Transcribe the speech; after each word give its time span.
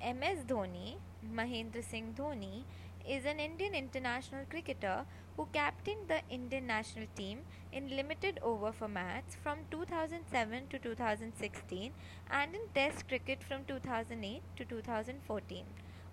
MS 0.00 0.44
Dhoni, 0.46 0.96
Mahendra 1.34 1.82
Singh 1.82 2.14
Dhoni, 2.16 2.62
is 3.04 3.24
an 3.24 3.40
Indian 3.40 3.74
international 3.74 4.44
cricketer 4.48 5.04
who 5.36 5.48
captained 5.52 6.06
the 6.06 6.20
Indian 6.30 6.68
national 6.68 7.06
team 7.16 7.40
in 7.72 7.88
limited 7.96 8.38
over 8.40 8.70
formats 8.70 9.34
from 9.42 9.58
2007 9.72 10.68
to 10.68 10.78
2016 10.78 11.92
and 12.30 12.54
in 12.54 12.60
Test 12.74 13.08
cricket 13.08 13.42
from 13.42 13.64
2008 13.64 14.42
to 14.56 14.64
2014. 14.64 15.64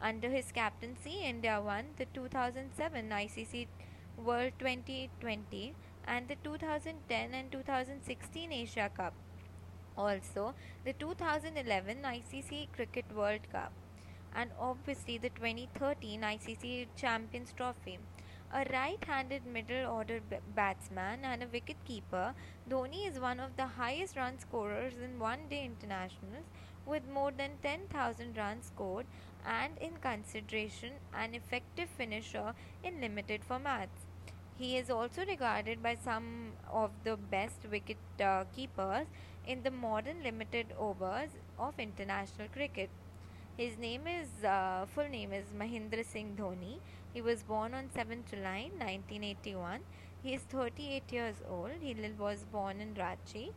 Under 0.00 0.28
his 0.28 0.52
captaincy, 0.52 1.20
India 1.24 1.60
won 1.60 1.86
the 1.96 2.06
2007 2.14 3.08
ICC 3.08 3.66
World 4.16 4.52
Twenty20 4.60 5.72
and 6.06 6.28
the 6.28 6.36
2010 6.44 7.34
and 7.34 7.50
2016 7.50 8.52
Asia 8.52 8.90
Cup. 8.96 9.14
Also, 9.96 10.54
the 10.84 10.92
2011 10.94 11.98
ICC 12.02 12.72
Cricket 12.72 13.04
World 13.14 13.40
Cup 13.50 13.72
and 14.34 14.50
obviously 14.58 15.18
the 15.18 15.28
2013 15.30 16.22
ICC 16.22 16.86
Champions 16.96 17.52
Trophy. 17.56 17.98
A 18.54 18.66
right-handed 18.70 19.46
middle-order 19.46 20.20
batsman 20.54 21.20
and 21.24 21.42
a 21.42 21.46
wicket-keeper, 21.46 22.34
Dhoni 22.68 23.08
is 23.08 23.18
one 23.18 23.40
of 23.40 23.56
the 23.56 23.66
highest 23.66 24.16
run 24.16 24.38
scorers 24.38 24.92
in 25.02 25.18
one-day 25.18 25.64
internationals 25.64 26.44
with 26.86 27.08
more 27.08 27.30
than 27.30 27.52
10,000 27.62 28.36
runs 28.36 28.66
scored 28.66 29.06
and 29.46 29.78
in 29.78 29.92
consideration 30.02 30.92
an 31.14 31.34
effective 31.34 31.88
finisher 31.88 32.54
in 32.84 33.00
limited 33.00 33.40
formats. 33.48 34.06
He 34.58 34.76
is 34.76 34.90
also 34.90 35.24
regarded 35.24 35.82
by 35.82 35.94
some 35.94 36.52
of 36.70 36.90
the 37.04 37.16
best 37.16 37.66
wicket 37.70 37.96
uh, 38.20 38.44
keepers 38.54 39.06
in 39.46 39.62
the 39.62 39.70
modern 39.70 40.22
limited 40.22 40.66
overs 40.78 41.30
of 41.58 41.78
international 41.78 42.48
cricket. 42.48 42.90
His 43.56 43.76
name 43.78 44.06
is 44.06 44.44
uh, 44.44 44.86
full 44.94 45.08
name 45.08 45.32
is 45.32 45.46
Mahendra 45.58 46.04
Singh 46.04 46.36
Dhoni. 46.36 46.78
He 47.12 47.20
was 47.20 47.42
born 47.42 47.74
on 47.74 47.88
7th 47.96 48.30
July 48.30 48.70
1981. 48.78 49.80
He 50.22 50.34
is 50.34 50.42
38 50.42 51.12
years 51.12 51.36
old. 51.50 51.72
He 51.80 51.94
was 52.18 52.44
born 52.52 52.80
in 52.80 52.94
Ranchi. 52.94 53.52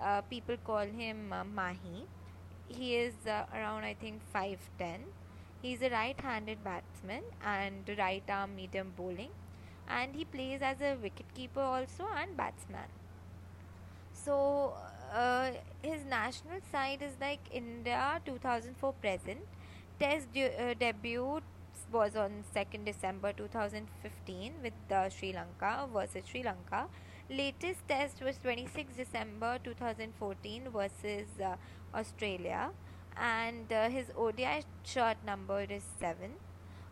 Uh, 0.00 0.22
people 0.22 0.56
call 0.64 0.86
him 0.86 1.32
uh, 1.32 1.44
Mahi. 1.44 2.06
He 2.68 2.96
is 2.96 3.14
uh, 3.26 3.44
around 3.54 3.84
I 3.84 3.94
think 3.94 4.20
5'10. 4.34 5.00
He 5.62 5.72
is 5.72 5.82
a 5.82 5.90
right-handed 5.90 6.62
batsman 6.62 7.22
and 7.44 7.90
right-arm 7.98 8.54
medium 8.54 8.92
bowling, 8.96 9.30
and 9.88 10.14
he 10.14 10.24
plays 10.24 10.60
as 10.60 10.80
a 10.80 10.96
wicket-keeper 11.02 11.60
also 11.60 12.06
and 12.16 12.36
batsman. 12.36 12.88
So 14.12 14.74
uh, 15.14 15.50
his 15.82 16.04
national 16.04 16.60
side 16.72 17.02
is 17.02 17.12
like 17.20 17.40
India 17.52 18.20
2004 18.26 18.92
present. 18.94 19.40
Test 20.00 20.32
de- 20.32 20.54
uh, 20.64 20.74
debut 20.78 21.40
was 21.92 22.16
on 22.16 22.42
2nd 22.54 22.84
December 22.84 23.32
2015 23.32 24.54
with 24.62 24.72
uh, 24.90 25.08
Sri 25.08 25.32
Lanka 25.32 25.88
versus 25.92 26.22
Sri 26.26 26.42
Lanka. 26.42 26.86
Latest 27.30 27.86
test 27.88 28.22
was 28.22 28.38
26 28.38 28.94
December 28.96 29.58
2014 29.64 30.68
versus 30.72 31.28
uh, 31.42 31.56
Australia, 31.94 32.70
and 33.16 33.72
uh, 33.72 33.88
his 33.88 34.10
ODI 34.16 34.62
shirt 34.84 35.16
number 35.24 35.60
is 35.62 35.84
7. 36.00 36.32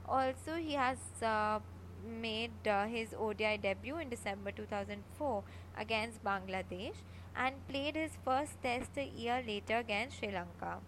Also, 0.09 0.57
he 0.57 0.75
has 0.75 0.99
uh, 1.23 1.59
made 2.05 2.67
uh, 2.67 2.87
his 2.87 3.15
ODI 3.19 3.59
debut 3.59 3.99
in 3.99 4.09
December 4.09 4.53
2004 4.53 5.43
against 5.79 6.25
Bangladesh 6.25 6.97
and 7.37 7.67
played 7.69 7.97
his 7.97 8.13
first 8.25 8.63
test 8.63 8.91
a 8.97 9.05
year 9.05 9.43
later 9.47 9.79
against 9.79 10.19
Sri 10.19 10.31
Lanka. 10.31 10.79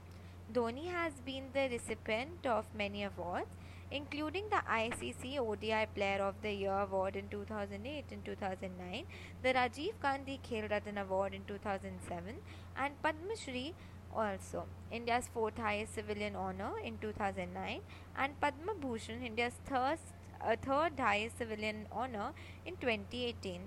Dhoni 0.52 0.86
has 0.90 1.14
been 1.24 1.44
the 1.52 1.68
recipient 1.70 2.46
of 2.46 2.66
many 2.76 3.02
awards, 3.04 3.48
including 3.90 4.44
the 4.50 4.62
ICC 4.70 5.38
ODI 5.38 5.86
Player 5.94 6.22
of 6.22 6.34
the 6.42 6.52
Year 6.52 6.78
award 6.80 7.16
in 7.16 7.28
2008 7.28 8.04
and 8.10 8.24
2009, 8.24 9.04
the 9.42 9.54
Rajiv 9.54 9.92
Gandhi 10.02 10.40
Khel 10.42 10.68
Ratna 10.68 11.02
award 11.02 11.34
in 11.34 11.44
2007, 11.46 12.34
and 12.76 13.02
Padma 13.02 13.36
Shri 13.36 13.74
also 14.14 14.64
India's 14.92 15.28
fourth 15.32 15.56
highest 15.58 15.94
civilian 15.94 16.36
honor 16.36 16.78
in 16.84 16.98
2009, 16.98 17.80
and 18.16 18.40
Padma 18.40 18.74
Bhushan, 18.74 19.22
India's 19.24 19.54
third 19.66 19.98
a 20.46 20.56
third 20.56 20.98
highest 20.98 21.38
civilian 21.38 21.86
honor 21.90 22.32
in 22.66 22.76
2018. 22.76 23.60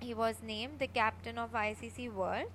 He 0.00 0.14
was 0.14 0.36
named 0.42 0.78
the 0.78 0.86
captain 0.86 1.38
of 1.38 1.52
ICC 1.52 2.12
World 2.12 2.50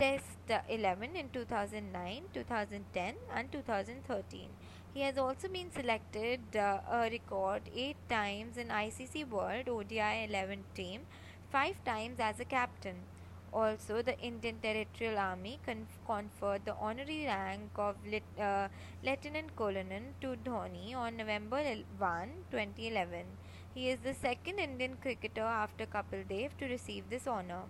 Test 0.00 0.50
11 0.68 1.14
in 1.14 1.28
2009, 1.28 2.22
2010, 2.32 3.14
and 3.34 3.52
2013. 3.52 4.48
He 4.94 5.02
has 5.02 5.18
also 5.18 5.46
been 5.46 5.70
selected 5.70 6.40
uh, 6.56 6.80
a 6.90 7.10
record 7.10 7.62
8 7.74 7.96
times 8.08 8.56
in 8.56 8.68
ICC 8.68 9.28
World 9.28 9.68
ODI 9.68 10.24
11 10.26 10.64
team, 10.74 11.02
5 11.52 11.84
times 11.84 12.18
as 12.18 12.40
a 12.40 12.46
captain. 12.46 12.96
Also, 13.52 14.00
the 14.00 14.16
Indian 14.20 14.56
Territorial 14.62 15.18
Army 15.18 15.58
conferred 16.06 16.64
the 16.64 16.74
honorary 16.74 17.26
rank 17.26 17.70
of 17.76 17.96
uh, 18.38 18.68
Lieutenant 19.02 19.56
Colonel 19.56 20.02
to 20.20 20.36
Dhoni 20.44 20.94
on 20.94 21.16
November 21.16 21.60
1, 21.98 22.28
2011. 22.52 23.24
He 23.74 23.90
is 23.90 23.98
the 24.00 24.14
second 24.14 24.60
Indian 24.60 24.96
cricketer 25.02 25.42
after 25.42 25.86
Kapil 25.86 26.28
Dev 26.28 26.56
to 26.58 26.66
receive 26.66 27.10
this 27.10 27.26
honor. 27.26 27.62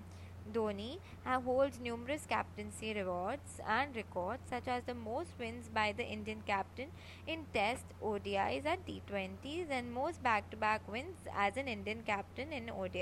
Dhoni 0.52 0.98
holds 1.24 1.78
numerous 1.78 2.26
captaincy 2.26 2.92
rewards 2.92 3.60
and 3.66 3.94
records, 3.94 4.42
such 4.48 4.68
as 4.68 4.82
the 4.84 4.94
most 4.94 5.30
wins 5.38 5.68
by 5.68 5.92
the 5.92 6.04
Indian 6.04 6.42
captain 6.47 6.88
in 7.26 7.47
Test, 7.54 7.84
ODIs, 8.02 8.66
and 8.66 8.84
T20s, 8.84 9.70
and 9.70 9.92
most 9.92 10.22
back 10.22 10.50
to 10.50 10.56
back 10.56 10.91
wins 10.91 11.16
as 11.34 11.56
an 11.56 11.68
Indian 11.68 12.02
captain 12.02 12.52
in 12.52 12.68
ODI. 12.68 12.98